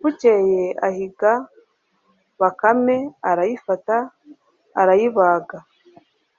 [0.00, 1.32] bukeye ahiga
[2.40, 2.96] bakame,
[3.30, 3.96] arayifata,
[4.80, 5.58] arayibaga